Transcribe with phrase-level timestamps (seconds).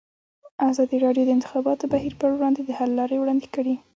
[0.69, 3.75] ازادي راډیو د د انتخاباتو بهیر پر وړاندې د حل لارې وړاندې کړي.